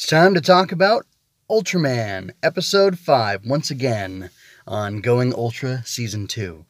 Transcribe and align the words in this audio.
It's 0.00 0.08
time 0.08 0.32
to 0.32 0.40
talk 0.40 0.72
about 0.72 1.04
Ultraman, 1.50 2.30
Episode 2.42 2.98
5, 2.98 3.44
once 3.44 3.70
again 3.70 4.30
on 4.66 5.02
Going 5.02 5.34
Ultra 5.34 5.82
Season 5.84 6.26
2. 6.26 6.64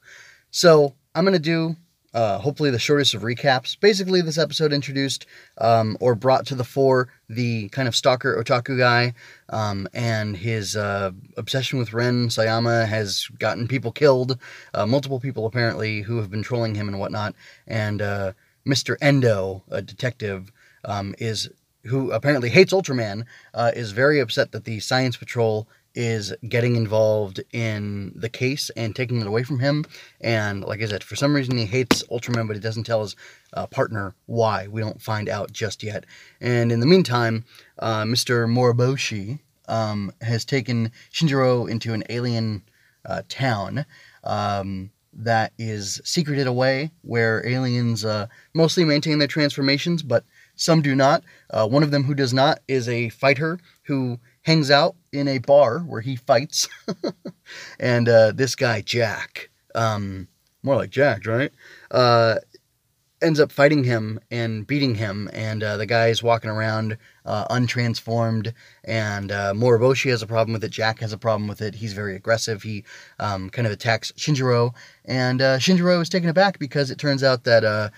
So, 0.50 0.96
I'm 1.14 1.24
going 1.24 1.34
to 1.34 1.38
do 1.38 1.76
uh, 2.12 2.38
hopefully 2.38 2.72
the 2.72 2.80
shortest 2.80 3.14
of 3.14 3.22
recaps. 3.22 3.78
Basically, 3.78 4.20
this 4.20 4.36
episode 4.36 4.72
introduced 4.72 5.26
um, 5.58 5.96
or 6.00 6.16
brought 6.16 6.44
to 6.46 6.56
the 6.56 6.64
fore 6.64 7.08
the 7.28 7.68
kind 7.68 7.86
of 7.86 7.94
stalker 7.94 8.34
otaku 8.42 8.76
guy 8.76 9.14
um, 9.50 9.86
and 9.94 10.36
his 10.36 10.74
uh, 10.74 11.12
obsession 11.36 11.78
with 11.78 11.92
Ren 11.92 12.30
Sayama 12.30 12.84
has 12.88 13.28
gotten 13.38 13.68
people 13.68 13.92
killed, 13.92 14.40
uh, 14.74 14.86
multiple 14.86 15.20
people 15.20 15.46
apparently 15.46 16.00
who 16.00 16.16
have 16.16 16.32
been 16.32 16.42
trolling 16.42 16.74
him 16.74 16.88
and 16.88 16.98
whatnot. 16.98 17.36
And 17.68 18.02
uh, 18.02 18.32
Mr. 18.66 18.96
Endo, 19.00 19.62
a 19.70 19.80
detective, 19.82 20.50
um, 20.84 21.14
is 21.18 21.48
who 21.84 22.10
apparently 22.12 22.50
hates 22.50 22.72
Ultraman, 22.72 23.24
uh, 23.54 23.72
is 23.74 23.92
very 23.92 24.20
upset 24.20 24.52
that 24.52 24.64
the 24.64 24.80
Science 24.80 25.16
Patrol 25.16 25.68
is 25.94 26.32
getting 26.48 26.76
involved 26.76 27.40
in 27.52 28.12
the 28.14 28.28
case 28.28 28.70
and 28.76 28.94
taking 28.94 29.20
it 29.20 29.26
away 29.26 29.42
from 29.42 29.58
him. 29.58 29.84
And 30.20 30.62
like 30.64 30.82
I 30.82 30.86
said, 30.86 31.02
for 31.02 31.16
some 31.16 31.34
reason 31.34 31.56
he 31.56 31.66
hates 31.66 32.02
Ultraman, 32.04 32.46
but 32.46 32.56
he 32.56 32.62
doesn't 32.62 32.84
tell 32.84 33.02
his 33.02 33.16
uh, 33.52 33.66
partner 33.66 34.14
why. 34.26 34.68
We 34.68 34.80
don't 34.80 35.02
find 35.02 35.28
out 35.28 35.52
just 35.52 35.82
yet. 35.82 36.06
And 36.40 36.70
in 36.70 36.80
the 36.80 36.86
meantime, 36.86 37.44
uh, 37.78 38.04
Mr. 38.04 38.46
Moriboshi 38.48 39.40
um, 39.68 40.12
has 40.20 40.44
taken 40.44 40.92
Shinjiro 41.12 41.68
into 41.68 41.92
an 41.92 42.04
alien 42.08 42.62
uh, 43.04 43.22
town. 43.28 43.84
Um, 44.22 44.90
that 45.12 45.52
is 45.58 46.00
secreted 46.04 46.46
away, 46.46 46.92
where 47.02 47.46
aliens 47.46 48.04
uh, 48.04 48.26
mostly 48.54 48.84
maintain 48.84 49.18
their 49.18 49.26
transformations, 49.26 50.04
but 50.04 50.24
some 50.60 50.82
do 50.82 50.94
not. 50.94 51.24
Uh, 51.48 51.66
one 51.66 51.82
of 51.82 51.90
them 51.90 52.04
who 52.04 52.14
does 52.14 52.34
not 52.34 52.60
is 52.68 52.86
a 52.86 53.08
fighter 53.08 53.58
who 53.84 54.20
hangs 54.42 54.70
out 54.70 54.94
in 55.10 55.26
a 55.26 55.38
bar 55.38 55.78
where 55.80 56.02
he 56.02 56.16
fights. 56.16 56.68
and 57.80 58.08
uh, 58.08 58.32
this 58.32 58.54
guy, 58.54 58.82
Jack, 58.82 59.48
um, 59.74 60.28
more 60.62 60.76
like 60.76 60.90
Jack, 60.90 61.26
right? 61.26 61.50
Uh, 61.90 62.36
ends 63.22 63.40
up 63.40 63.52
fighting 63.52 63.84
him 63.84 64.20
and 64.30 64.66
beating 64.66 64.94
him. 64.94 65.30
And 65.32 65.62
uh, 65.62 65.78
the 65.78 66.08
is 66.08 66.22
walking 66.22 66.50
around 66.50 66.98
uh, 67.24 67.46
untransformed. 67.48 68.52
And 68.84 69.32
uh, 69.32 69.52
Moriboshi 69.54 70.10
has 70.10 70.22
a 70.22 70.26
problem 70.26 70.52
with 70.52 70.64
it. 70.64 70.70
Jack 70.70 71.00
has 71.00 71.12
a 71.12 71.18
problem 71.18 71.48
with 71.48 71.62
it. 71.62 71.74
He's 71.74 71.92
very 71.94 72.16
aggressive. 72.16 72.62
He 72.62 72.84
um, 73.18 73.48
kind 73.50 73.66
of 73.66 73.72
attacks 73.72 74.12
Shinjiro. 74.12 74.74
And 75.06 75.40
uh, 75.40 75.58
Shinjiro 75.58 76.00
is 76.02 76.08
taken 76.08 76.28
aback 76.28 76.58
because 76.58 76.90
it 76.90 76.98
turns 76.98 77.22
out 77.22 77.44
that 77.44 77.64
uh, 77.64 77.90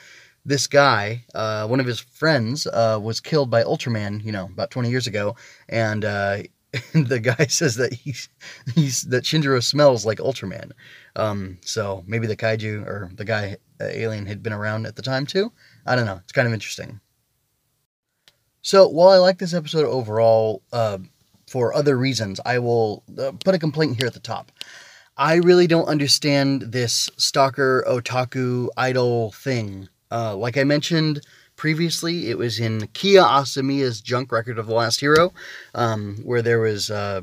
this 0.44 0.66
guy, 0.66 1.24
uh, 1.34 1.66
one 1.66 1.80
of 1.80 1.86
his 1.86 2.00
friends, 2.00 2.66
uh, 2.66 2.98
was 3.00 3.20
killed 3.20 3.50
by 3.50 3.62
Ultraman, 3.62 4.24
you 4.24 4.32
know, 4.32 4.46
about 4.46 4.70
20 4.70 4.90
years 4.90 5.06
ago, 5.06 5.36
and 5.68 6.04
uh, 6.04 6.38
the 6.94 7.20
guy 7.20 7.46
says 7.48 7.76
that 7.76 7.92
he's, 7.92 8.28
he's 8.74 9.02
that 9.02 9.24
Shinjiro 9.24 9.62
smells 9.62 10.04
like 10.04 10.18
Ultraman. 10.18 10.72
Um, 11.16 11.58
so 11.62 12.02
maybe 12.06 12.26
the 12.26 12.36
kaiju 12.36 12.86
or 12.86 13.10
the 13.14 13.24
guy 13.24 13.56
uh, 13.80 13.84
alien 13.84 14.26
had 14.26 14.42
been 14.42 14.52
around 14.52 14.86
at 14.86 14.96
the 14.96 15.02
time 15.02 15.26
too. 15.26 15.52
I 15.86 15.96
don't 15.96 16.06
know. 16.06 16.20
It's 16.22 16.32
kind 16.32 16.48
of 16.48 16.54
interesting. 16.54 17.00
So 18.62 18.88
while 18.88 19.10
I 19.10 19.18
like 19.18 19.38
this 19.38 19.54
episode 19.54 19.86
overall, 19.86 20.62
uh, 20.72 20.98
for 21.48 21.74
other 21.74 21.98
reasons, 21.98 22.40
I 22.46 22.60
will 22.60 23.02
uh, 23.18 23.32
put 23.44 23.54
a 23.54 23.58
complaint 23.58 23.98
here 23.98 24.06
at 24.06 24.14
the 24.14 24.20
top. 24.20 24.52
I 25.16 25.34
really 25.34 25.66
don't 25.66 25.88
understand 25.88 26.62
this 26.62 27.10
stalker 27.18 27.84
otaku 27.86 28.68
idol 28.77 29.32
thing 29.32 29.88
uh, 30.12 30.36
like 30.36 30.58
I 30.58 30.64
mentioned 30.64 31.22
previously, 31.56 32.28
it 32.28 32.38
was 32.38 32.60
in 32.60 32.88
Kia 32.88 33.22
Asamiya's 33.22 34.00
Junk 34.00 34.30
Record 34.30 34.58
of 34.58 34.66
the 34.66 34.74
Last 34.74 35.00
Hero, 35.00 35.32
um, 35.74 36.18
where 36.22 36.42
there 36.42 36.60
was 36.60 36.91
uh, 36.91 37.22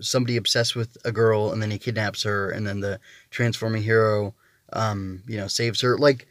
somebody 0.00 0.36
obsessed 0.36 0.74
with 0.74 0.96
a 1.04 1.12
girl 1.12 1.52
and 1.52 1.62
then 1.62 1.70
he 1.70 1.78
kidnaps 1.78 2.22
her, 2.22 2.50
and 2.50 2.66
then 2.66 2.80
the 2.80 2.98
transforming 3.30 3.82
hero, 3.82 4.34
um, 4.72 5.22
you 5.26 5.36
know, 5.36 5.48
saves 5.48 5.80
her. 5.82 5.98
Like, 5.98 6.26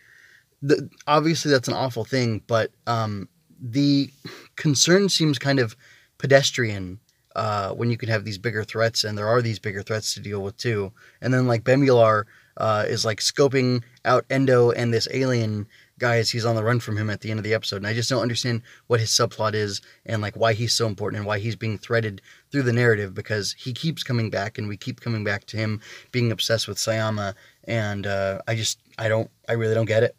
the, 0.62 0.90
obviously 1.08 1.52
that's 1.52 1.68
an 1.68 1.74
awful 1.74 2.06
thing, 2.06 2.41
but 2.47 2.72
um, 2.88 3.30
the 3.62 4.09
concern 4.56 5.09
seems 5.09 5.38
kind 5.38 5.59
of 5.59 5.76
pedestrian 6.18 7.00
uh, 7.36 7.72
when 7.72 7.90
you 7.90 7.97
can 7.97 8.09
have 8.09 8.26
these 8.26 8.38
bigger 8.38 8.64
threats, 8.64 9.03
and 9.03 9.18
there 9.18 9.28
are 9.28 9.41
these 9.41 9.59
bigger 9.59 9.84
threats 9.84 10.14
to 10.14 10.20
deal 10.20 10.41
with 10.41 10.58
too. 10.58 10.91
And 11.22 11.34
then 11.34 11.47
like 11.47 11.64
Bemular 11.64 12.26
uh, 12.58 12.86
is 12.88 13.06
like 13.06 13.20
scoping 13.20 13.84
out 14.03 14.26
Endo 14.30 14.72
and 14.72 14.94
this 14.94 15.08
alien 15.12 15.68
guy 16.00 16.18
as 16.18 16.30
he's 16.30 16.46
on 16.46 16.56
the 16.56 16.64
run 16.64 16.80
from 16.80 16.98
him 16.98 17.10
at 17.10 17.22
the 17.22 17.30
end 17.30 17.40
of 17.40 17.44
the 17.44 17.54
episode. 17.54 17.78
And 17.78 17.88
I 17.88 17.94
just 17.94 18.10
don't 18.10 18.22
understand 18.22 18.62
what 18.88 19.00
his 19.00 19.10
subplot 19.10 19.54
is 19.54 19.82
and 20.06 20.22
like 20.22 20.36
why 20.36 20.54
he's 20.54 20.74
so 20.74 20.88
important 20.88 21.20
and 21.20 21.28
why 21.28 21.40
he's 21.40 21.56
being 21.56 21.78
threaded 21.78 22.22
through 22.52 22.64
the 22.64 22.74
narrative 22.74 23.14
because 23.14 23.54
he 23.54 23.74
keeps 23.74 24.04
coming 24.04 24.30
back 24.30 24.58
and 24.58 24.68
we 24.68 24.78
keep 24.78 25.02
coming 25.02 25.24
back 25.24 25.46
to 25.46 25.58
him 25.58 25.82
being 26.12 26.32
obsessed 26.32 26.68
with 26.68 26.78
Sayama. 26.78 27.36
And 27.66 28.08
uh, 28.08 28.42
I 28.48 28.56
just, 28.56 28.80
I 28.98 29.08
don't, 29.08 29.30
I 29.48 29.54
really 29.54 29.76
don't 29.76 29.86
get 29.86 30.04
it. 30.04 30.16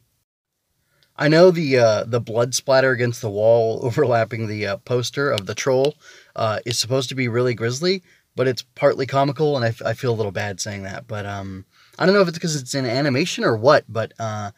I 1.21 1.29
know 1.29 1.51
the 1.51 1.77
uh, 1.77 2.05
the 2.05 2.21
blood 2.21 2.55
splatter 2.55 2.93
against 2.93 3.21
the 3.21 3.29
wall 3.29 3.81
overlapping 3.85 4.47
the 4.47 4.67
uh, 4.67 4.77
poster 4.79 5.31
of 5.31 5.45
the 5.45 5.55
troll 5.55 5.95
uh, 6.35 6.61
is 6.65 6.79
supposed 6.79 7.11
to 7.11 7.15
be 7.15 7.29
really 7.29 7.53
grisly, 7.53 8.03
but 8.35 8.49
it's 8.49 8.63
partly 8.75 9.05
comical, 9.05 9.55
and 9.55 9.65
I, 9.65 9.69
f- 9.69 9.83
I 9.85 9.93
feel 9.93 10.13
a 10.13 10.17
little 10.17 10.33
bad 10.33 10.61
saying 10.61 10.85
that. 10.85 11.07
But 11.07 11.27
um, 11.27 11.67
I 11.99 12.07
don't 12.07 12.15
know 12.15 12.23
if 12.23 12.29
it's 12.29 12.39
because 12.39 12.57
it's 12.57 12.75
in 12.75 12.87
animation 12.87 13.45
or 13.45 13.55
what, 13.55 13.85
but 13.87 14.15
uh, 14.19 14.53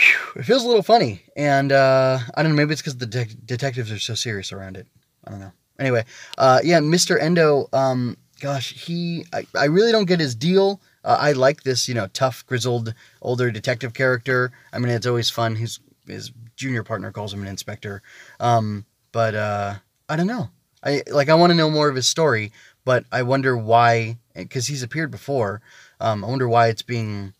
whew, 0.00 0.40
it 0.40 0.44
feels 0.44 0.64
a 0.64 0.66
little 0.66 0.82
funny. 0.82 1.22
And 1.36 1.72
uh, 1.72 2.18
I 2.34 2.42
don't 2.42 2.52
know, 2.52 2.56
maybe 2.56 2.72
it's 2.72 2.82
because 2.82 2.96
the 2.96 3.06
de- 3.06 3.24
detectives 3.26 3.92
are 3.92 3.98
so 3.98 4.14
serious 4.14 4.52
around 4.52 4.76
it. 4.76 4.86
I 5.26 5.30
don't 5.30 5.40
know. 5.40 5.52
Anyway, 5.78 6.04
uh, 6.38 6.60
yeah, 6.62 6.78
Mr. 6.80 7.20
Endo, 7.20 7.68
um, 7.72 8.16
gosh, 8.40 8.72
he, 8.74 9.24
I, 9.32 9.46
I 9.56 9.64
really 9.66 9.92
don't 9.92 10.06
get 10.06 10.20
his 10.20 10.34
deal. 10.34 10.80
Uh, 11.04 11.16
I 11.18 11.32
like 11.32 11.62
this, 11.62 11.88
you 11.88 11.94
know, 11.94 12.06
tough, 12.08 12.44
grizzled, 12.46 12.94
older 13.22 13.50
detective 13.50 13.94
character. 13.94 14.52
I 14.72 14.78
mean, 14.78 14.90
it's 14.90 15.06
always 15.06 15.30
fun. 15.30 15.56
His 15.56 15.80
his 16.06 16.32
junior 16.56 16.82
partner 16.82 17.12
calls 17.12 17.32
him 17.32 17.42
an 17.42 17.48
inspector. 17.48 18.02
Um, 18.38 18.84
but 19.12 19.34
uh, 19.34 19.74
I 20.08 20.16
don't 20.16 20.26
know. 20.26 20.50
I 20.82 21.02
like 21.10 21.28
I 21.28 21.34
want 21.34 21.50
to 21.50 21.56
know 21.56 21.70
more 21.70 21.88
of 21.88 21.96
his 21.96 22.08
story, 22.08 22.52
but 22.84 23.04
I 23.10 23.22
wonder 23.22 23.56
why 23.56 24.18
because 24.34 24.66
he's 24.66 24.82
appeared 24.82 25.10
before. 25.10 25.62
Um, 26.00 26.24
I 26.24 26.28
wonder 26.28 26.48
why 26.48 26.68
it's 26.68 26.82
being 26.82 27.34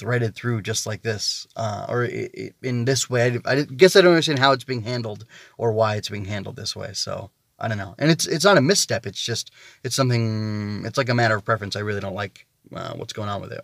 threaded 0.00 0.34
through 0.34 0.62
just 0.62 0.86
like 0.86 1.02
this, 1.02 1.46
uh, 1.56 1.86
or 1.88 2.04
it, 2.04 2.30
it, 2.34 2.54
in 2.62 2.86
this 2.86 3.08
way. 3.08 3.38
I, 3.44 3.52
I, 3.52 3.62
guess 3.62 3.94
I 3.94 4.00
don't 4.00 4.12
understand 4.12 4.38
how 4.38 4.52
it's 4.52 4.64
being 4.64 4.82
handled 4.82 5.26
or 5.58 5.72
why 5.72 5.96
it's 5.96 6.08
being 6.08 6.24
handled 6.24 6.56
this 6.56 6.74
way. 6.74 6.92
So 6.94 7.30
I 7.58 7.68
don't 7.68 7.78
know. 7.78 7.94
And 7.98 8.10
it's 8.10 8.26
it's 8.26 8.44
not 8.44 8.58
a 8.58 8.62
misstep. 8.62 9.06
It's 9.06 9.22
just 9.22 9.52
it's 9.84 9.94
something. 9.94 10.82
It's 10.86 10.98
like 10.98 11.10
a 11.10 11.14
matter 11.14 11.36
of 11.36 11.44
preference. 11.44 11.76
I 11.76 11.80
really 11.80 12.00
don't 12.00 12.14
like 12.14 12.46
uh, 12.74 12.94
what's 12.94 13.12
going 13.12 13.28
on 13.28 13.40
with 13.40 13.52
it. 13.52 13.60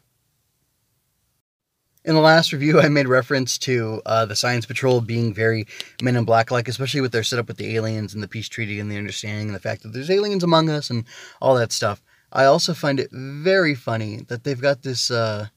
In 2.04 2.14
the 2.14 2.20
last 2.20 2.52
review, 2.52 2.80
I 2.80 2.88
made 2.88 3.08
reference 3.08 3.58
to 3.58 4.00
uh, 4.06 4.26
the 4.26 4.36
Science 4.36 4.64
Patrol 4.64 5.00
being 5.00 5.34
very 5.34 5.66
Men 6.00 6.14
in 6.14 6.24
Black 6.24 6.52
like, 6.52 6.68
especially 6.68 7.00
with 7.00 7.10
their 7.10 7.24
setup 7.24 7.48
with 7.48 7.56
the 7.56 7.74
aliens 7.74 8.14
and 8.14 8.22
the 8.22 8.28
peace 8.28 8.48
treaty 8.48 8.78
and 8.78 8.92
the 8.92 8.98
understanding 8.98 9.48
and 9.48 9.56
the 9.56 9.60
fact 9.60 9.82
that 9.82 9.92
there's 9.92 10.10
aliens 10.10 10.44
among 10.44 10.70
us 10.70 10.88
and 10.88 11.04
all 11.40 11.56
that 11.56 11.72
stuff. 11.72 12.02
I 12.32 12.44
also 12.44 12.74
find 12.74 13.00
it 13.00 13.08
very 13.12 13.74
funny 13.74 14.20
that 14.28 14.44
they've 14.44 14.60
got 14.60 14.82
this 14.82 15.10
uh, 15.10 15.48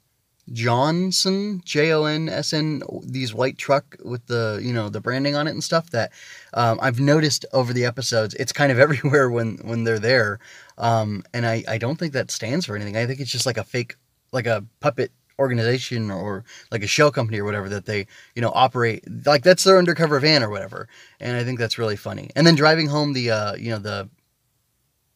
Johnson, 0.53 1.61
J 1.65 1.91
O 1.91 2.05
N 2.05 2.29
S 2.29 2.53
N, 2.53 2.81
these 3.03 3.33
white 3.33 3.57
truck 3.57 3.95
with 4.03 4.25
the 4.27 4.59
you 4.61 4.73
know 4.73 4.89
the 4.89 5.01
branding 5.01 5.35
on 5.35 5.47
it 5.47 5.51
and 5.51 5.63
stuff 5.63 5.89
that 5.91 6.11
um, 6.53 6.79
I've 6.81 6.99
noticed 6.99 7.45
over 7.53 7.73
the 7.73 7.85
episodes. 7.85 8.33
It's 8.35 8.51
kind 8.51 8.71
of 8.71 8.79
everywhere 8.85 9.29
when 9.29 9.57
when 9.57 9.83
they're 9.83 9.99
there, 9.99 10.39
um, 10.77 11.23
and 11.33 11.45
I 11.45 11.63
I 11.67 11.77
don't 11.77 11.97
think 11.97 12.13
that 12.13 12.31
stands 12.31 12.65
for 12.65 12.75
anything. 12.75 12.97
I 12.97 13.05
think 13.05 13.19
it's 13.19 13.31
just 13.31 13.45
like 13.45 13.57
a 13.57 13.63
fake, 13.63 13.95
like 14.31 14.47
a 14.47 14.63
puppet 14.79 15.11
organization 15.39 16.11
or 16.11 16.43
like 16.69 16.83
a 16.83 16.87
shell 16.87 17.11
company 17.11 17.39
or 17.39 17.45
whatever 17.45 17.69
that 17.69 17.85
they 17.85 18.05
you 18.35 18.41
know 18.41 18.51
operate 18.53 19.03
like 19.25 19.41
that's 19.41 19.63
their 19.63 19.77
undercover 19.77 20.19
van 20.19 20.43
or 20.43 20.49
whatever 20.49 20.89
and 21.21 21.37
i 21.37 21.43
think 21.45 21.57
that's 21.57 21.77
really 21.77 21.95
funny 21.95 22.29
and 22.35 22.45
then 22.45 22.55
driving 22.55 22.87
home 22.87 23.13
the 23.13 23.31
uh 23.31 23.55
you 23.55 23.69
know 23.69 23.79
the 23.79 24.09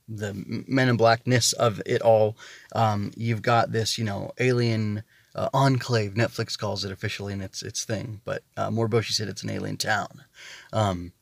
the 0.07 0.33
men 0.68 0.88
in 0.88 0.95
blackness 0.95 1.51
of 1.53 1.81
it 1.86 2.01
all 2.01 2.38
um 2.74 3.12
you've 3.18 3.41
got 3.41 3.74
this 3.74 3.97
you 3.97 4.06
know 4.06 4.31
alien 4.39 5.03
uh, 5.35 5.50
enclave. 5.53 6.13
Netflix 6.13 6.57
calls 6.57 6.85
it 6.85 6.91
officially, 6.91 7.33
and 7.33 7.41
it's 7.41 7.63
its 7.63 7.85
thing. 7.85 8.21
But 8.25 8.44
uh, 8.57 8.69
Moriboshi 8.69 9.12
said 9.12 9.27
it's 9.27 9.44
an 9.44 9.50
alien 9.50 9.77
town. 9.77 10.24
Um, 10.71 11.13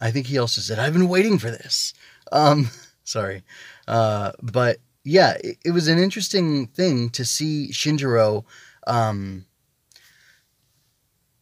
I 0.00 0.10
think 0.10 0.26
he 0.26 0.38
also 0.38 0.60
said 0.60 0.78
I've 0.78 0.92
been 0.92 1.08
waiting 1.08 1.38
for 1.38 1.50
this. 1.50 1.94
Um, 2.32 2.70
sorry, 3.04 3.42
uh, 3.86 4.32
but 4.42 4.78
yeah, 5.04 5.36
it, 5.42 5.58
it, 5.64 5.70
was 5.72 5.88
an 5.88 5.98
interesting 5.98 6.66
thing 6.68 7.10
to 7.10 7.24
see 7.24 7.68
Shinjiro. 7.70 8.44
Um, 8.86 9.46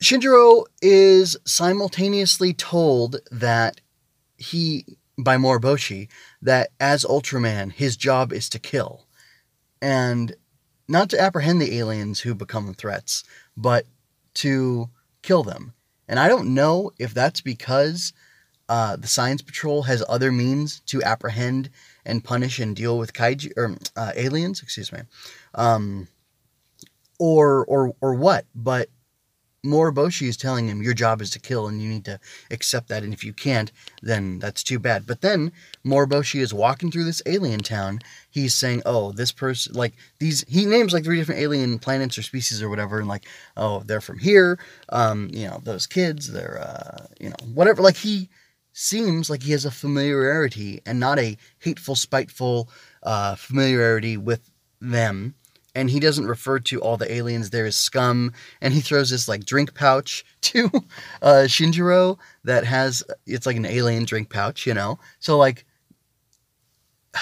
Shinjiro 0.03 0.65
is 0.81 1.37
simultaneously 1.45 2.53
told 2.53 3.21
that 3.31 3.81
he 4.37 4.85
by 5.17 5.37
Moriboshi 5.37 6.09
that 6.41 6.71
as 6.81 7.05
Ultraman 7.05 7.73
his 7.73 7.97
job 7.97 8.33
is 8.33 8.49
to 8.51 8.59
kill. 8.59 9.07
And 9.81 10.35
not 10.89 11.11
to 11.11 11.21
apprehend 11.21 11.61
the 11.61 11.79
aliens 11.79 12.21
who 12.21 12.35
become 12.35 12.75
threats, 12.75 13.25
but 13.57 13.87
to 14.35 14.91
kill 15.23 15.43
them. 15.43 15.75
And 16.09 16.19
I 16.19 16.29
don't 16.29 16.55
know 16.55 16.93
if 16.99 17.15
that's 17.15 17.41
because 17.41 18.13
uh, 18.69 18.97
the 18.97 19.07
Science 19.07 19.43
Patrol 19.43 19.83
has 19.83 20.05
other 20.09 20.33
means 20.33 20.81
to 20.87 21.03
apprehend 21.03 21.71
and 22.05 22.25
punish 22.25 22.59
and 22.59 22.75
deal 22.75 22.99
with 22.99 23.13
kaiju 23.13 23.53
or 23.57 23.77
uh, 23.97 24.13
aliens. 24.17 24.63
Excuse 24.63 24.93
me, 24.93 25.01
um, 25.55 26.09
or 27.19 27.65
or 27.67 27.95
or 28.01 28.15
what? 28.15 28.47
But 28.55 28.89
Moriboshi 29.65 30.27
is 30.27 30.37
telling 30.37 30.69
him 30.69 30.83
your 30.83 30.95
job 30.95 31.23
is 31.23 31.31
to 31.31 31.39
kill 31.39 31.69
and 31.69 31.81
you 31.81 31.89
need 31.89 32.05
to 32.07 32.19
accept 32.51 32.89
that. 32.89 33.05
And 33.05 33.13
if 33.13 33.23
you 33.23 33.33
can't, 33.33 33.71
then 34.03 34.39
that's 34.41 34.63
too 34.63 34.79
bad. 34.79 35.07
But 35.07 35.21
then 35.21 35.53
Moriboshi 35.85 36.41
is 36.41 36.53
walking 36.53 36.91
through 36.91 37.05
this 37.05 37.23
alien 37.27 37.61
town. 37.61 38.01
He's 38.29 38.55
saying, 38.55 38.83
oh, 38.85 39.13
this 39.13 39.31
person, 39.31 39.75
like 39.75 39.95
these, 40.19 40.45
he 40.49 40.67
names 40.67 40.93
like 40.93 41.05
three 41.05 41.17
different 41.17 41.41
alien 41.41 41.79
planets 41.79 42.19
or 42.19 42.23
species 42.23 42.61
or 42.61 42.69
whatever. 42.69 42.99
And 42.99 43.09
like, 43.09 43.25
oh, 43.57 43.85
they're 43.87 44.01
from 44.01 44.19
here. 44.19 44.59
Um, 44.89 45.31
you 45.33 45.47
know, 45.47 45.61
those 45.63 45.87
kids, 45.87 46.33
they're, 46.33 46.61
uh, 46.61 47.07
you 47.21 47.29
know, 47.29 47.37
whatever. 47.55 47.83
Like 47.83 47.97
he 47.97 48.29
seems 48.73 49.31
like 49.31 49.43
he 49.43 49.53
has 49.53 49.65
a 49.65 49.71
familiarity 49.71 50.81
and 50.87 50.99
not 50.99 51.21
a 51.21 51.37
hateful, 51.61 51.95
spiteful 51.95 52.69
uh, 53.05 53.37
familiarity 53.37 54.17
with 54.17 54.51
them 54.81 55.37
and 55.75 55.91
he 55.91 56.01
doesn't 56.01 56.27
refer 56.27 56.59
to 56.59 56.81
all 56.81 56.97
the 56.97 57.13
aliens 57.13 57.51
there 57.51 57.67
as 57.67 57.77
scum 57.77 58.33
and 58.61 58.75
he 58.75 58.81
throws 58.81 59.11
this 59.11 59.29
like 59.29 59.45
drink 59.45 59.75
pouch 59.75 60.25
to 60.43 60.71
uh, 61.23 61.45
shinjiro 61.47 62.19
that 62.45 62.65
has 62.65 63.03
it's 63.27 63.47
like 63.47 63.57
an 63.57 63.67
alien 63.67 64.05
drink 64.05 64.31
pouch 64.31 64.67
you 64.67 64.75
know? 64.75 64.99
So 65.19 65.37
like 65.37 65.65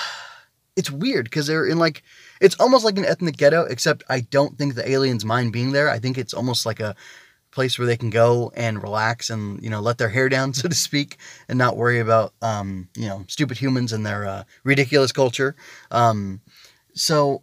it's 0.76 0.90
weird 0.90 1.24
because 1.24 1.46
they're 1.46 1.66
in 1.66 1.78
like 1.78 2.02
it's 2.40 2.58
almost 2.58 2.84
like 2.84 2.96
an 2.96 3.04
ethnic 3.04 3.36
ghetto 3.36 3.64
except 3.64 4.02
i 4.08 4.20
don't 4.20 4.56
think 4.56 4.74
the 4.74 4.88
aliens 4.88 5.24
mind 5.24 5.52
being 5.52 5.72
there. 5.72 5.90
I 5.90 5.98
think 5.98 6.16
it's 6.16 6.34
almost 6.34 6.64
like 6.64 6.80
a 6.80 6.94
place 7.50 7.78
where 7.78 7.86
they 7.86 7.96
can 7.96 8.10
go 8.10 8.52
and 8.54 8.82
relax 8.82 9.30
and 9.30 9.62
you 9.62 9.70
know 9.70 9.80
let 9.80 9.98
their 9.98 10.08
hair 10.08 10.28
down 10.28 10.54
so 10.54 10.68
to 10.68 10.74
speak 10.74 11.18
and 11.48 11.58
not 11.58 11.76
worry 11.76 12.00
about 12.00 12.32
um, 12.42 12.88
you 12.96 13.08
know 13.08 13.24
stupid 13.28 13.58
humans 13.58 13.92
and 13.92 14.04
their 14.04 14.26
uh, 14.26 14.44
ridiculous 14.64 15.12
culture. 15.12 15.56
Um, 15.90 16.40
so 16.94 17.42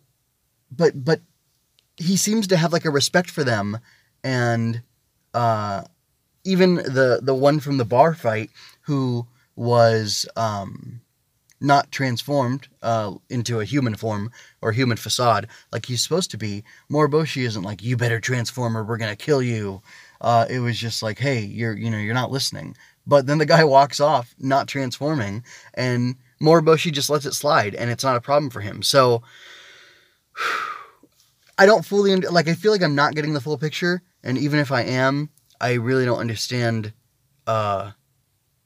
but 0.71 1.03
but 1.03 1.21
he 1.97 2.15
seems 2.15 2.47
to 2.47 2.57
have 2.57 2.73
like 2.73 2.85
a 2.85 2.91
respect 2.91 3.29
for 3.29 3.43
them 3.43 3.79
and 4.23 4.81
uh, 5.33 5.83
even 6.43 6.75
the 6.75 7.19
the 7.21 7.35
one 7.35 7.59
from 7.59 7.77
the 7.77 7.85
bar 7.85 8.13
fight 8.13 8.49
who 8.81 9.27
was 9.55 10.25
um, 10.35 11.01
not 11.59 11.91
transformed 11.91 12.67
uh, 12.81 13.13
into 13.29 13.59
a 13.59 13.65
human 13.65 13.95
form 13.95 14.31
or 14.61 14.71
human 14.71 14.97
facade 14.97 15.47
like 15.71 15.85
he's 15.85 16.01
supposed 16.01 16.31
to 16.31 16.37
be. 16.37 16.63
Moriboshi 16.91 17.43
isn't 17.45 17.63
like 17.63 17.83
you 17.83 17.97
better 17.97 18.19
transform 18.19 18.77
or 18.77 18.83
we're 18.83 18.97
gonna 18.97 19.15
kill 19.15 19.41
you. 19.41 19.81
Uh, 20.21 20.45
it 20.49 20.59
was 20.59 20.77
just 20.77 21.03
like, 21.03 21.19
hey, 21.19 21.39
you're 21.41 21.77
you 21.77 21.89
know 21.89 21.97
you're 21.97 22.13
not 22.13 22.31
listening. 22.31 22.75
But 23.05 23.25
then 23.27 23.37
the 23.37 23.45
guy 23.45 23.63
walks 23.77 23.99
off, 23.99 24.35
not 24.39 24.67
transforming, 24.67 25.43
and 25.73 26.15
Moriboshi 26.41 26.91
just 26.91 27.09
lets 27.09 27.25
it 27.25 27.33
slide, 27.33 27.75
and 27.75 27.89
it's 27.89 28.03
not 28.03 28.15
a 28.15 28.21
problem 28.21 28.49
for 28.49 28.61
him. 28.61 28.83
So 28.83 29.23
I 31.57 31.65
don't 31.65 31.85
fully 31.85 32.15
like. 32.15 32.47
I 32.47 32.53
feel 32.53 32.71
like 32.71 32.83
I'm 32.83 32.95
not 32.95 33.15
getting 33.15 33.33
the 33.33 33.41
full 33.41 33.57
picture, 33.57 34.01
and 34.23 34.37
even 34.37 34.59
if 34.59 34.71
I 34.71 34.81
am, 34.81 35.29
I 35.59 35.73
really 35.73 36.05
don't 36.05 36.19
understand, 36.19 36.93
uh, 37.47 37.91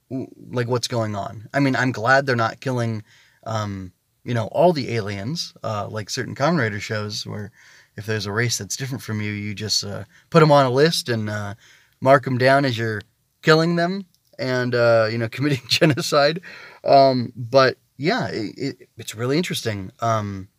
like 0.09 0.67
what's 0.67 0.89
going 0.89 1.15
on. 1.15 1.47
I 1.53 1.61
mean, 1.61 1.75
I'm 1.75 1.93
glad 1.93 2.25
they're 2.25 2.35
not 2.35 2.59
killing, 2.59 3.03
um, 3.45 3.93
you 4.25 4.33
know, 4.33 4.47
all 4.47 4.73
the 4.73 4.93
aliens, 4.93 5.53
uh, 5.63 5.87
like 5.87 6.09
certain 6.09 6.35
Kamen 6.35 6.59
Rider 6.59 6.81
shows 6.81 7.25
where 7.25 7.51
if 7.95 8.05
there's 8.05 8.25
a 8.25 8.31
race 8.31 8.57
that's 8.57 8.77
different 8.77 9.03
from 9.03 9.21
you, 9.21 9.31
you 9.31 9.53
just 9.53 9.83
uh, 9.83 10.03
put 10.29 10.41
them 10.41 10.51
on 10.51 10.65
a 10.65 10.69
list 10.69 11.07
and 11.07 11.29
uh, 11.29 11.55
mark 12.01 12.25
them 12.25 12.37
down 12.37 12.65
as 12.65 12.77
you're 12.77 13.01
killing 13.41 13.75
them 13.75 14.05
and 14.39 14.75
uh, 14.75 15.07
you 15.09 15.17
know 15.17 15.29
committing 15.31 15.65
genocide. 15.67 16.41
Um, 16.83 17.31
but 17.35 17.77
yeah, 17.97 18.27
it, 18.27 18.57
it, 18.57 18.89
it's 18.97 19.15
really 19.15 19.37
interesting. 19.37 19.91
Um, 19.99 20.49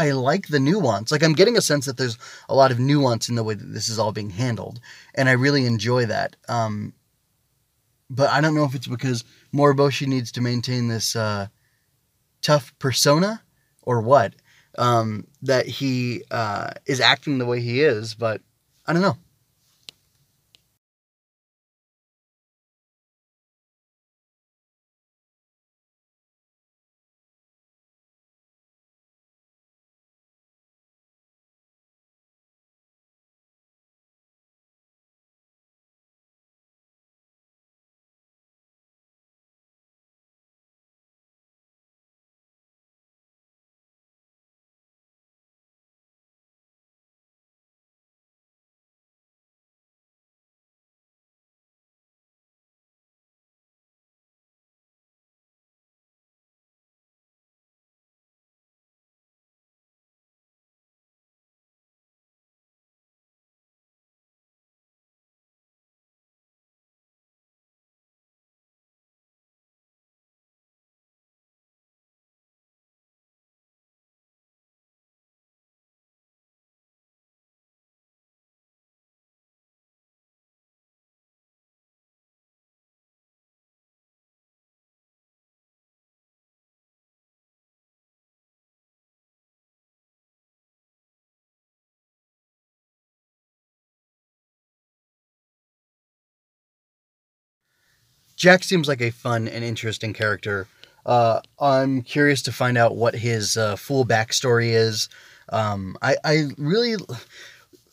I 0.00 0.12
like 0.12 0.48
the 0.48 0.58
nuance. 0.60 1.12
Like 1.12 1.22
I'm 1.22 1.34
getting 1.34 1.58
a 1.58 1.60
sense 1.60 1.84
that 1.84 1.98
there's 1.98 2.16
a 2.48 2.54
lot 2.54 2.70
of 2.70 2.78
nuance 2.78 3.28
in 3.28 3.34
the 3.34 3.44
way 3.44 3.52
that 3.52 3.72
this 3.72 3.90
is 3.90 3.98
all 3.98 4.12
being 4.12 4.30
handled, 4.30 4.80
and 5.14 5.28
I 5.28 5.32
really 5.32 5.66
enjoy 5.66 6.06
that. 6.06 6.36
Um, 6.48 6.94
but 8.08 8.30
I 8.30 8.40
don't 8.40 8.54
know 8.54 8.64
if 8.64 8.74
it's 8.74 8.86
because 8.86 9.24
Moriboshi 9.54 10.06
needs 10.06 10.32
to 10.32 10.40
maintain 10.40 10.88
this 10.88 11.14
uh, 11.14 11.48
tough 12.40 12.72
persona 12.78 13.42
or 13.82 14.00
what 14.00 14.34
um, 14.78 15.26
that 15.42 15.66
he 15.66 16.24
uh, 16.30 16.70
is 16.86 17.00
acting 17.00 17.36
the 17.36 17.46
way 17.46 17.60
he 17.60 17.82
is. 17.82 18.14
But 18.14 18.40
I 18.86 18.94
don't 18.94 19.02
know. 19.02 19.18
Jack 98.40 98.64
seems 98.64 98.88
like 98.88 99.02
a 99.02 99.10
fun 99.10 99.46
and 99.48 99.62
interesting 99.62 100.14
character. 100.14 100.66
Uh, 101.04 101.42
I'm 101.60 102.00
curious 102.00 102.40
to 102.42 102.52
find 102.52 102.78
out 102.78 102.96
what 102.96 103.14
his 103.14 103.58
uh, 103.58 103.76
full 103.76 104.06
backstory 104.06 104.70
is. 104.70 105.10
Um, 105.50 105.94
I, 106.00 106.16
I 106.24 106.44
really 106.56 106.96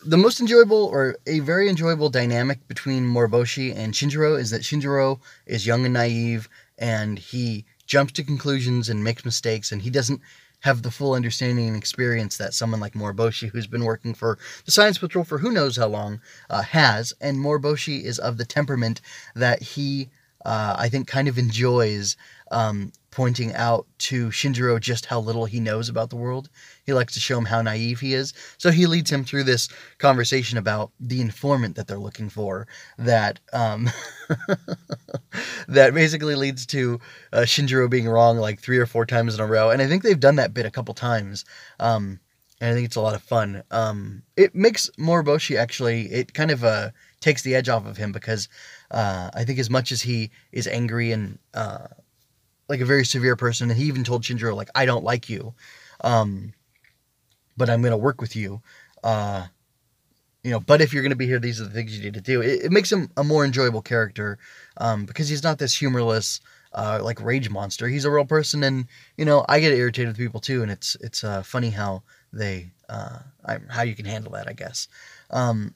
the 0.06 0.16
most 0.16 0.40
enjoyable 0.40 0.86
or 0.86 1.18
a 1.28 1.40
very 1.40 1.68
enjoyable 1.68 2.08
dynamic 2.08 2.66
between 2.70 3.04
Moriboshi 3.04 3.76
and 3.76 3.94
Shinjiro 3.94 4.40
is 4.40 4.52
that 4.52 4.62
Shinjiro 4.62 5.20
is 5.46 5.68
young 5.68 5.84
and 5.84 5.94
naive 5.94 6.48
and 6.78 7.20
he 7.20 7.66
jumps 7.86 8.14
to 8.14 8.24
conclusions 8.24 8.88
and 8.88 9.04
makes 9.04 9.26
mistakes 9.26 9.74
and 9.74 9.82
he 9.82 9.90
doesn't 9.90 10.22
have 10.62 10.82
the 10.82 10.92
full 10.92 11.14
understanding 11.14 11.68
and 11.68 11.76
experience 11.76 12.38
that 12.38 12.54
someone 12.54 12.80
like 12.80 12.94
Moriboshi, 12.94 13.50
who's 13.50 13.68
been 13.68 13.84
working 13.84 14.14
for 14.14 14.38
the 14.64 14.72
Science 14.72 14.98
Patrol 14.98 15.26
for 15.26 15.40
who 15.40 15.52
knows 15.52 15.76
how 15.76 15.88
long, 15.88 16.22
uh, 16.50 16.62
has. 16.62 17.14
And 17.20 17.38
Moriboshi 17.38 18.04
is 18.04 18.18
of 18.18 18.38
the 18.38 18.46
temperament 18.46 19.02
that 19.36 19.62
he 19.62 20.08
uh, 20.46 20.76
I 20.78 20.90
think, 20.90 21.08
kind 21.08 21.28
of 21.28 21.38
enjoys 21.38 22.16
um, 22.52 22.92
pointing 23.12 23.54
out 23.54 23.88
to 23.98 24.28
Shinjiro 24.30 24.80
just 24.80 25.08
how 25.08 25.20
little 25.20 25.46
he 25.46 25.60
knows 25.60 25.90
about 25.90 26.10
the 26.10 26.16
world. 26.16 26.50
He 26.86 26.94
likes 26.94 27.14
to 27.16 27.20
show 27.20 27.38
him 27.38 27.46
how 27.46 27.62
naive 27.62 28.00
he 28.00 28.14
is. 28.14 28.34
So 28.58 28.70
he 28.72 28.86
leads 28.86 29.12
him 29.12 29.24
through 29.24 29.44
this 29.44 29.70
conversation 29.98 30.58
about 30.58 30.92
the 31.00 31.22
informant 31.22 31.76
that 31.76 31.88
they're 31.88 31.98
looking 31.98 32.30
for. 32.30 32.68
That 32.98 33.40
um, 33.54 33.90
that 35.68 35.94
basically 35.94 36.36
leads 36.36 36.66
to 36.68 37.00
uh, 37.34 37.40
Shinjiro 37.40 37.90
being 37.90 38.08
wrong 38.08 38.38
like 38.38 38.60
three 38.60 38.78
or 38.78 38.86
four 38.86 39.06
times 39.06 39.34
in 39.34 39.42
a 39.42 39.48
row. 39.48 39.72
And 39.72 39.82
I 39.82 39.88
think 39.88 40.04
they've 40.04 40.20
done 40.20 40.36
that 40.36 40.54
bit 40.54 40.66
a 40.66 40.72
couple 40.72 40.94
times. 40.94 41.44
Um, 41.80 42.20
and 42.60 42.72
I 42.72 42.74
think 42.74 42.86
it's 42.86 42.96
a 42.96 43.02
lot 43.02 43.16
of 43.16 43.22
fun. 43.22 43.64
Um, 43.72 44.24
it 44.36 44.56
makes 44.56 44.90
Moriboshi 44.98 45.58
actually. 45.58 46.08
It 46.08 46.34
kind 46.34 46.52
of 46.52 46.64
uh, 46.64 46.90
takes 47.20 47.44
the 47.44 47.56
edge 47.56 47.70
off 47.70 47.86
of 47.86 47.98
him 47.98 48.12
because 48.12 48.50
uh, 48.92 49.30
I 49.34 49.44
think 49.44 49.60
as 49.60 49.70
much 49.70 49.92
as 49.92 50.02
he 50.02 50.32
is 50.52 50.68
angry 50.68 51.12
and 51.12 51.38
uh, 51.54 51.88
like 52.68 52.82
a 52.82 52.86
very 52.86 53.06
severe 53.06 53.36
person, 53.36 53.70
and 53.70 53.80
he 53.80 53.86
even 53.86 54.04
told 54.04 54.24
Shinjiro 54.24 54.56
like, 54.56 54.70
"I 54.76 54.86
don't 54.86 55.04
like 55.04 55.30
you, 55.30 55.54
um, 56.02 56.54
but 57.56 57.70
I'm 57.70 57.82
going 57.82 57.92
to 57.92 57.98
work 57.98 58.22
with 58.22 58.36
you." 58.36 58.62
Uh, 59.04 59.48
you 60.44 60.52
know, 60.52 60.60
but 60.60 60.82
if 60.82 60.94
you're 60.94 61.04
going 61.04 61.12
to 61.12 61.16
be 61.16 61.28
here, 61.28 61.40
these 61.40 61.60
are 61.60 61.66
the 61.66 61.70
things 61.70 61.98
you 61.98 62.04
need 62.04 62.14
to 62.14 62.22
do. 62.22 62.42
It, 62.42 62.66
it 62.66 62.72
makes 62.72 62.92
him 62.92 63.10
a 63.18 63.24
more 63.24 63.44
enjoyable 63.44 63.82
character 63.82 64.40
um, 64.78 65.06
because 65.06 65.28
he's 65.28 65.44
not 65.44 65.60
this 65.60 65.76
humorless, 65.76 66.40
uh, 66.74 67.00
like 67.04 67.22
rage 67.22 67.50
monster. 67.50 67.88
He's 67.88 68.06
a 68.06 68.12
real 68.12 68.26
person, 68.26 68.64
and 68.64 68.88
you 69.18 69.26
know, 69.26 69.46
I 69.48 69.60
get 69.60 69.74
irritated 69.74 70.10
with 70.10 70.18
people 70.18 70.40
too, 70.40 70.64
and 70.64 70.72
it's 70.72 70.96
it's 71.02 71.24
uh, 71.24 71.44
funny 71.44 71.70
how 71.70 72.02
they 72.34 72.72
uh, 72.90 73.20
how 73.70 73.84
you 73.84 73.96
can 73.96 74.06
handle 74.06 74.34
that, 74.34 74.48
I 74.48 74.54
guess. 74.54 74.88
Um, 75.30 75.74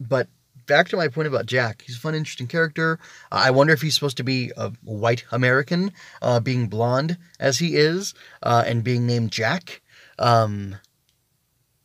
but 0.00 0.28
back 0.66 0.88
to 0.88 0.96
my 0.96 1.08
point 1.08 1.28
about 1.28 1.46
Jack, 1.46 1.82
he's 1.86 1.96
a 1.96 2.00
fun, 2.00 2.14
interesting 2.14 2.46
character. 2.46 2.98
I 3.30 3.50
wonder 3.50 3.72
if 3.72 3.82
he's 3.82 3.94
supposed 3.94 4.16
to 4.18 4.24
be 4.24 4.52
a 4.56 4.70
white 4.82 5.24
American, 5.32 5.92
uh, 6.20 6.40
being 6.40 6.68
blonde 6.68 7.18
as 7.40 7.58
he 7.58 7.76
is, 7.76 8.14
uh, 8.42 8.64
and 8.66 8.84
being 8.84 9.06
named 9.06 9.32
Jack. 9.32 9.82
Um, 10.18 10.76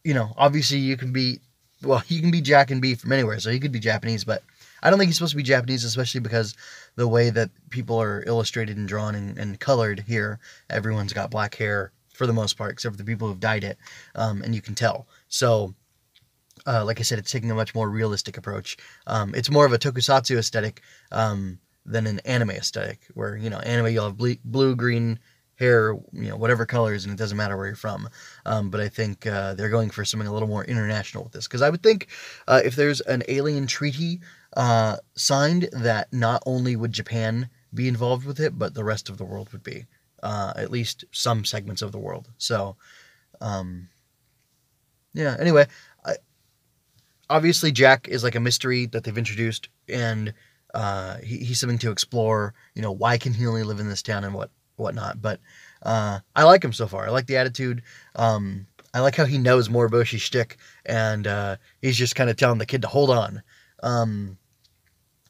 you 0.04 0.14
know, 0.14 0.34
obviously 0.38 0.78
you 0.78 0.98
can 0.98 1.12
be 1.12 1.40
well, 1.84 2.04
you 2.08 2.22
can 2.22 2.32
be 2.32 2.42
Jack 2.42 2.72
and 2.72 2.82
be 2.82 2.96
from 2.96 3.12
anywhere, 3.12 3.40
so 3.40 3.52
he 3.52 3.60
could 3.60 3.72
be 3.72 3.80
Japanese, 3.80 4.24
but 4.24 4.44
I 4.82 4.90
don't 4.90 5.00
think 5.00 5.10
he's 5.10 5.18
supposed 5.18 5.32
to 5.32 5.38
be 5.38 5.44
Japanese, 5.44 5.84
especially 5.84 6.22
because 6.22 6.56
the 6.96 7.08
way 7.08 7.30
that 7.30 7.50
people 7.70 8.02
are 8.02 8.24
illustrated 8.26 8.78
and 8.78 8.88
drawn 8.88 9.16
and, 9.16 9.38
and 9.38 9.60
colored 9.60 10.04
here, 10.08 10.40
everyone's 10.70 11.14
got 11.14 11.32
black 11.32 11.56
hair 11.56 11.92
for 12.18 12.28
the 12.28 12.34
most 12.34 12.58
part, 12.58 12.72
except 12.72 12.94
for 12.94 12.98
the 12.98 13.06
people 13.06 13.28
who've 13.28 13.40
dyed 13.40 13.64
it, 13.64 13.78
um, 14.16 14.42
and 14.42 14.56
you 14.56 14.62
can 14.62 14.76
tell. 14.76 15.08
So, 15.28 15.76
uh, 16.66 16.84
like 16.84 17.00
I 17.00 17.04
said, 17.04 17.20
it's 17.20 17.32
taking 17.32 17.52
a 17.52 17.56
much 17.56 17.76
more 17.76 17.90
realistic 17.90 18.38
approach. 18.38 18.78
Um, 19.06 19.34
it's 19.36 19.52
more 19.52 19.66
of 19.66 19.74
a 19.74 19.78
tokusatsu 19.78 20.38
aesthetic 20.38 20.82
um, 21.12 21.60
than 21.86 22.08
an 22.08 22.20
anime 22.26 22.52
aesthetic, 22.52 23.08
where 23.14 23.38
you 23.38 23.50
know, 23.50 23.60
anime 23.60 23.94
you'll 23.94 24.06
have 24.06 24.18
ble- 24.18 24.42
blue, 24.44 24.76
green, 24.76 25.20
hair, 25.58 25.96
you 26.14 26.30
know, 26.30 26.36
whatever 26.36 26.66
colors, 26.66 27.04
and 27.04 27.14
it 27.14 27.18
doesn't 27.18 27.38
matter 27.38 27.58
where 27.58 27.68
you're 27.68 27.76
from. 27.76 28.10
Um, 28.46 28.70
but 28.70 28.80
I 28.80 28.90
think 28.90 29.26
uh, 29.26 29.54
they're 29.54 29.70
going 29.70 29.90
for 29.90 30.06
something 30.06 30.28
a 30.28 30.34
little 30.34 30.48
more 30.48 30.66
international 30.66 31.24
with 31.24 31.34
this 31.34 31.48
because 31.48 31.62
I 31.62 31.70
would 31.70 31.84
think 31.84 32.08
uh, 32.48 32.62
if 32.64 32.76
there's 32.76 33.02
an 33.02 33.24
alien 33.28 33.68
treaty 33.68 34.22
uh, 34.56 34.98
signed, 35.16 35.70
that 35.74 36.12
not 36.14 36.44
only 36.46 36.76
would 36.76 36.92
Japan 36.92 37.50
be 37.74 37.88
involved 37.88 38.26
with 38.26 38.40
it, 38.40 38.58
but 38.58 38.74
the 38.74 38.84
rest 38.84 39.10
of 39.10 39.18
the 39.18 39.26
world 39.26 39.52
would 39.52 39.64
be, 39.64 39.86
uh, 40.24 40.54
at 40.56 40.72
least 40.72 41.06
some 41.12 41.46
segments 41.46 41.82
of 41.82 41.92
the 41.92 42.00
world. 42.00 42.30
So, 42.38 42.76
um, 43.42 43.90
yeah. 45.14 45.36
Anyway, 45.40 45.68
I, 46.06 46.16
obviously 47.30 47.72
Jack 47.72 48.08
is 48.08 48.24
like 48.24 48.36
a 48.36 48.40
mystery 48.40 48.86
that 48.88 49.04
they've 49.04 49.18
introduced, 49.18 49.70
and 49.88 50.34
uh, 50.74 51.18
he, 51.18 51.38
he's 51.38 51.60
something 51.60 51.80
to 51.80 51.92
explore. 51.92 52.54
You 52.76 52.82
know, 52.82 52.92
why 52.92 53.18
can 53.18 53.34
he 53.34 53.48
only 53.48 53.64
live 53.64 53.80
in 53.80 53.90
this 53.90 54.02
town 54.02 54.24
and 54.24 54.34
what 54.34 54.52
whatnot. 54.78 55.22
But 55.22 55.40
uh, 55.84 56.20
I 56.36 56.44
like 56.44 56.64
him 56.64 56.74
so 56.74 56.88
far. 56.88 57.06
I 57.06 57.10
like 57.10 57.28
the 57.28 57.38
attitude. 57.38 57.84
Um, 58.16 58.68
I 58.94 59.02
like 59.02 59.16
how 59.16 59.26
he 59.26 59.38
knows 59.38 59.70
Moriboshi 59.70 60.20
shtick, 60.20 60.58
and 60.86 61.28
uh, 61.28 61.58
he's 61.82 61.98
just 61.98 62.16
kind 62.16 62.30
of 62.30 62.38
telling 62.38 62.58
the 62.58 62.66
kid 62.66 62.82
to 62.84 62.88
hold 62.88 63.10
on. 63.10 63.44
Um, 63.84 64.38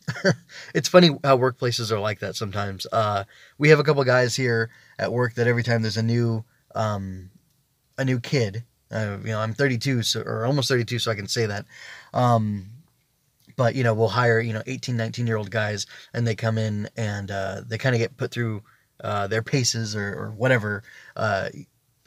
it's 0.73 0.87
funny 0.87 1.09
how 1.23 1.37
workplaces 1.37 1.91
are 1.91 1.99
like 1.99 2.19
that 2.19 2.35
sometimes. 2.35 2.87
Uh, 2.91 3.23
we 3.57 3.69
have 3.69 3.79
a 3.79 3.83
couple 3.83 4.03
guys 4.03 4.35
here 4.35 4.69
at 4.99 5.11
work 5.11 5.35
that 5.35 5.47
every 5.47 5.63
time 5.63 5.81
there's 5.81 5.97
a 5.97 6.03
new 6.03 6.43
um, 6.75 7.29
a 7.97 8.05
new 8.05 8.19
kid, 8.19 8.63
uh, 8.91 9.17
you 9.23 9.31
know, 9.31 9.39
I'm 9.39 9.53
32, 9.53 10.03
so 10.03 10.21
or 10.21 10.45
almost 10.45 10.69
32, 10.69 10.99
so 10.99 11.11
I 11.11 11.15
can 11.15 11.27
say 11.27 11.45
that. 11.47 11.65
Um, 12.13 12.69
but 13.55 13.75
you 13.75 13.83
know, 13.83 13.93
we'll 13.93 14.07
hire 14.07 14.39
you 14.39 14.53
know 14.53 14.63
18, 14.65 14.95
19 14.95 15.27
year 15.27 15.37
old 15.37 15.51
guys, 15.51 15.85
and 16.13 16.25
they 16.25 16.35
come 16.35 16.57
in 16.57 16.89
and 16.95 17.31
uh, 17.31 17.61
they 17.67 17.77
kind 17.77 17.95
of 17.95 17.99
get 17.99 18.17
put 18.17 18.31
through 18.31 18.63
uh, 19.03 19.27
their 19.27 19.43
paces 19.43 19.95
or, 19.95 20.13
or 20.13 20.31
whatever. 20.31 20.83
Uh, 21.15 21.49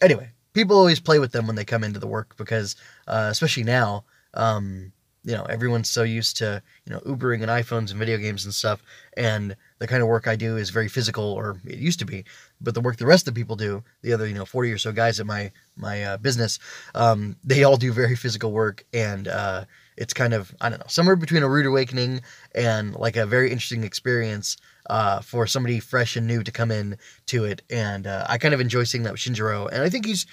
anyway, 0.00 0.30
people 0.54 0.76
always 0.76 1.00
play 1.00 1.18
with 1.18 1.32
them 1.32 1.46
when 1.46 1.56
they 1.56 1.64
come 1.64 1.84
into 1.84 2.00
the 2.00 2.06
work 2.06 2.36
because, 2.36 2.76
uh, 3.06 3.28
especially 3.30 3.64
now, 3.64 4.04
um, 4.34 4.92
you 5.22 5.34
know, 5.34 5.42
everyone's 5.44 5.88
so 5.88 6.02
used 6.02 6.38
to, 6.38 6.62
you 6.86 6.92
know, 6.92 7.00
Ubering 7.00 7.42
and 7.42 7.50
iPhones 7.50 7.90
and 7.90 7.98
video 7.98 8.16
games 8.16 8.44
and 8.44 8.54
stuff. 8.54 8.82
And 9.16 9.54
the 9.78 9.86
kind 9.86 10.02
of 10.02 10.08
work 10.08 10.26
I 10.26 10.36
do 10.36 10.56
is 10.56 10.70
very 10.70 10.88
physical, 10.88 11.24
or 11.24 11.58
it 11.66 11.78
used 11.78 11.98
to 11.98 12.06
be. 12.06 12.24
But 12.60 12.74
the 12.74 12.80
work 12.80 12.96
the 12.96 13.06
rest 13.06 13.28
of 13.28 13.34
the 13.34 13.40
people 13.40 13.56
do, 13.56 13.82
the 14.02 14.12
other, 14.12 14.26
you 14.26 14.34
know, 14.34 14.46
40 14.46 14.72
or 14.72 14.78
so 14.78 14.92
guys 14.92 15.20
at 15.20 15.26
my, 15.26 15.52
my 15.76 16.02
uh, 16.02 16.16
business, 16.16 16.58
um, 16.94 17.36
they 17.44 17.64
all 17.64 17.76
do 17.76 17.92
very 17.92 18.16
physical 18.16 18.50
work. 18.50 18.84
And 18.94 19.28
uh, 19.28 19.64
it's 19.96 20.14
kind 20.14 20.32
of, 20.32 20.54
I 20.60 20.70
don't 20.70 20.78
know, 20.78 20.86
somewhere 20.88 21.16
between 21.16 21.42
a 21.42 21.48
rude 21.48 21.66
awakening 21.66 22.22
and 22.54 22.94
like 22.94 23.16
a 23.16 23.26
very 23.26 23.50
interesting 23.50 23.84
experience 23.84 24.56
uh, 24.88 25.20
for 25.20 25.46
somebody 25.46 25.80
fresh 25.80 26.16
and 26.16 26.26
new 26.26 26.42
to 26.42 26.50
come 26.50 26.70
in 26.70 26.96
to 27.26 27.44
it. 27.44 27.60
And 27.70 28.06
uh, 28.06 28.24
I 28.28 28.38
kind 28.38 28.54
of 28.54 28.60
enjoy 28.60 28.84
seeing 28.84 29.04
that 29.04 29.12
with 29.12 29.20
Shinjiro. 29.20 29.68
And 29.70 29.82
I 29.82 29.90
think 29.90 30.06
he's 30.06 30.26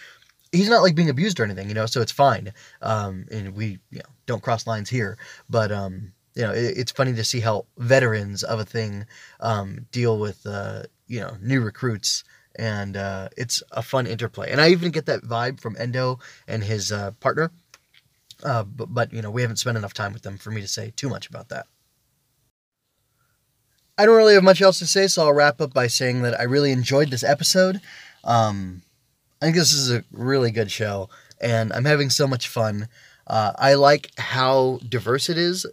he's 0.51 0.69
not 0.69 0.81
like 0.81 0.95
being 0.95 1.09
abused 1.09 1.39
or 1.39 1.43
anything, 1.43 1.67
you 1.67 1.73
know, 1.73 1.85
so 1.85 2.01
it's 2.01 2.11
fine. 2.11 2.53
Um, 2.81 3.25
and 3.31 3.55
we 3.55 3.79
you 3.91 3.99
know 3.99 4.09
don't 4.25 4.41
cross 4.43 4.67
lines 4.67 4.89
here, 4.89 5.17
but 5.49 5.71
um, 5.71 6.13
you 6.35 6.43
know, 6.43 6.51
it, 6.51 6.77
it's 6.77 6.91
funny 6.91 7.13
to 7.13 7.23
see 7.23 7.39
how 7.39 7.65
veterans 7.77 8.43
of 8.43 8.59
a 8.59 8.65
thing 8.65 9.05
um, 9.39 9.87
deal 9.91 10.17
with 10.19 10.45
uh, 10.45 10.83
you 11.07 11.19
know 11.19 11.37
new 11.41 11.61
recruits. 11.61 12.23
And 12.59 12.97
uh, 12.97 13.29
it's 13.37 13.61
a 13.71 13.83
fun 13.83 14.07
interplay, 14.07 14.51
and 14.51 14.59
I 14.59 14.69
even 14.69 14.89
get 14.89 15.05
that 15.05 15.21
vibe 15.21 15.59
from 15.59 15.75
Endo 15.77 16.17
and 16.47 16.63
his 16.63 16.91
uh, 16.91 17.11
partner. 17.19 17.51
Uh, 18.43 18.63
but, 18.63 18.91
but 18.91 19.13
you 19.13 19.21
know, 19.21 19.29
we 19.29 19.43
haven't 19.43 19.57
spent 19.57 19.77
enough 19.77 19.93
time 19.93 20.11
with 20.11 20.23
them 20.23 20.39
for 20.39 20.49
me 20.49 20.61
to 20.61 20.67
say 20.67 20.91
too 20.95 21.07
much 21.07 21.29
about 21.29 21.49
that. 21.49 21.67
I 23.97 24.05
don't 24.05 24.15
really 24.15 24.35
have 24.35 24.43
much 24.43 24.61
else 24.61 24.79
to 24.79 24.87
say, 24.87 25.07
so 25.07 25.23
I'll 25.23 25.33
wrap 25.33 25.59
up 25.59 25.73
by 25.73 25.87
saying 25.87 26.21
that 26.21 26.39
I 26.39 26.43
really 26.43 26.71
enjoyed 26.71 27.09
this 27.09 27.23
episode. 27.23 27.81
Um, 28.23 28.83
I 29.41 29.45
think 29.45 29.57
this 29.57 29.73
is 29.73 29.91
a 29.91 30.03
really 30.11 30.51
good 30.51 30.71
show, 30.71 31.09
and 31.39 31.71
I'm 31.73 31.85
having 31.85 32.09
so 32.09 32.27
much 32.27 32.47
fun. 32.47 32.87
Uh, 33.27 33.53
I 33.57 33.75
like 33.75 34.11
how 34.17 34.79
diverse 34.87 35.29
it 35.29 35.37
is. 35.37 35.65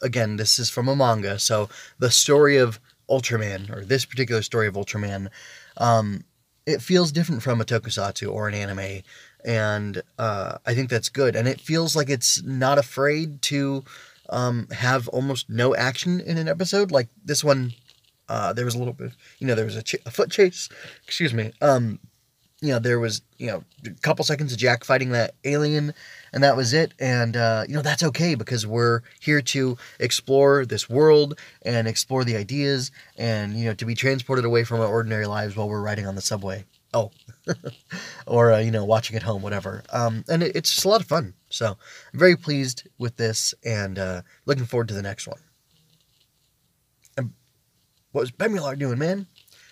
Again, 0.00 0.36
this 0.36 0.58
is 0.58 0.70
from 0.70 0.88
a 0.88 0.96
manga, 0.96 1.38
so 1.38 1.68
the 1.98 2.10
story 2.10 2.56
of 2.56 2.80
Ultraman, 3.10 3.70
or 3.70 3.84
this 3.84 4.04
particular 4.04 4.42
story 4.42 4.66
of 4.68 4.74
Ultraman, 4.74 5.28
um, 5.76 6.24
it 6.64 6.80
feels 6.80 7.12
different 7.12 7.42
from 7.42 7.60
a 7.60 7.64
tokusatsu 7.64 8.32
or 8.32 8.48
an 8.48 8.54
anime, 8.54 9.02
and 9.44 10.02
uh, 10.18 10.58
I 10.64 10.74
think 10.74 10.88
that's 10.88 11.08
good. 11.08 11.36
And 11.36 11.48
it 11.48 11.60
feels 11.60 11.96
like 11.96 12.08
it's 12.08 12.42
not 12.42 12.78
afraid 12.78 13.42
to 13.42 13.84
um, 14.30 14.68
have 14.70 15.08
almost 15.08 15.50
no 15.50 15.74
action 15.74 16.20
in 16.20 16.38
an 16.38 16.48
episode. 16.48 16.90
Like 16.90 17.08
this 17.24 17.42
one, 17.42 17.72
uh, 18.28 18.52
there 18.52 18.64
was 18.64 18.74
a 18.74 18.78
little 18.78 18.94
bit, 18.94 19.12
you 19.38 19.46
know, 19.46 19.54
there 19.54 19.64
was 19.64 19.76
a, 19.76 19.82
ch- 19.82 19.96
a 20.06 20.10
foot 20.10 20.30
chase. 20.30 20.68
Excuse 21.04 21.34
me. 21.34 21.52
Um, 21.60 21.98
you 22.60 22.68
know, 22.68 22.78
there 22.78 23.00
was, 23.00 23.22
you 23.38 23.46
know, 23.46 23.64
a 23.86 23.90
couple 24.02 24.24
seconds 24.24 24.52
of 24.52 24.58
Jack 24.58 24.84
fighting 24.84 25.10
that 25.10 25.34
alien, 25.44 25.94
and 26.32 26.42
that 26.42 26.56
was 26.56 26.74
it. 26.74 26.92
And, 27.00 27.36
uh, 27.36 27.64
you 27.66 27.74
know, 27.74 27.82
that's 27.82 28.02
okay 28.02 28.34
because 28.34 28.66
we're 28.66 29.00
here 29.20 29.40
to 29.40 29.78
explore 29.98 30.66
this 30.66 30.88
world 30.88 31.38
and 31.62 31.88
explore 31.88 32.22
the 32.22 32.36
ideas 32.36 32.90
and, 33.16 33.54
you 33.54 33.64
know, 33.64 33.74
to 33.74 33.84
be 33.86 33.94
transported 33.94 34.44
away 34.44 34.64
from 34.64 34.80
our 34.80 34.86
ordinary 34.86 35.26
lives 35.26 35.56
while 35.56 35.68
we're 35.68 35.80
riding 35.80 36.06
on 36.06 36.16
the 36.16 36.20
subway. 36.20 36.64
Oh, 36.92 37.12
or, 38.26 38.52
uh, 38.52 38.58
you 38.58 38.70
know, 38.70 38.84
watching 38.84 39.16
at 39.16 39.22
home, 39.22 39.42
whatever. 39.42 39.82
Um, 39.90 40.24
and 40.28 40.42
it, 40.42 40.54
it's 40.54 40.72
just 40.72 40.84
a 40.84 40.88
lot 40.88 41.00
of 41.00 41.06
fun. 41.06 41.34
So 41.48 41.78
I'm 42.12 42.18
very 42.18 42.36
pleased 42.36 42.88
with 42.98 43.16
this 43.16 43.54
and 43.64 43.98
uh, 43.98 44.22
looking 44.44 44.66
forward 44.66 44.88
to 44.88 44.94
the 44.94 45.02
next 45.02 45.26
one. 45.26 45.40
And 47.16 47.32
what 48.12 48.20
was 48.20 48.32
Bemular 48.32 48.78
doing, 48.78 48.98
man? 48.98 49.28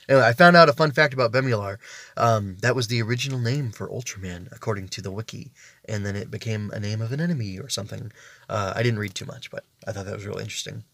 Anyway, 0.08 0.24
I 0.24 0.32
found 0.32 0.56
out 0.56 0.70
a 0.70 0.72
fun 0.72 0.90
fact 0.92 1.12
about 1.12 1.32
Bemular. 1.32 1.76
Um, 2.16 2.56
that 2.62 2.74
was 2.74 2.88
the 2.88 3.02
original 3.02 3.38
name 3.38 3.70
for 3.70 3.88
Ultraman, 3.88 4.50
according 4.52 4.88
to 4.88 5.02
the 5.02 5.10
wiki, 5.10 5.52
and 5.86 6.06
then 6.06 6.16
it 6.16 6.30
became 6.30 6.70
a 6.70 6.80
name 6.80 7.02
of 7.02 7.12
an 7.12 7.20
enemy 7.20 7.58
or 7.58 7.68
something. 7.68 8.10
Uh, 8.48 8.72
I 8.74 8.82
didn't 8.82 9.00
read 9.00 9.14
too 9.14 9.26
much, 9.26 9.50
but 9.50 9.64
I 9.86 9.92
thought 9.92 10.06
that 10.06 10.14
was 10.14 10.24
really 10.24 10.44
interesting. 10.44 10.84